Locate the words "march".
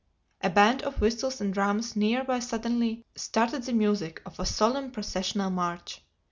5.51-6.01